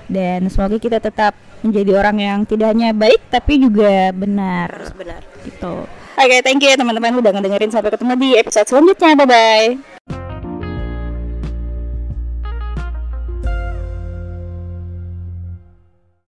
[0.08, 5.20] Dan semoga kita tetap menjadi orang yang tidak hanya baik tapi juga benar Harus benar.
[5.42, 5.84] gitu.
[6.18, 9.14] Oke, thank you ya teman-teman udah ngedengerin sampai ketemu di episode selanjutnya.
[9.14, 9.97] Bye bye.